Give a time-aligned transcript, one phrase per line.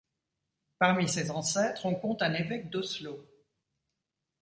[0.79, 3.23] Parmi ses ancêtres, on compte un évêque d'Oslo.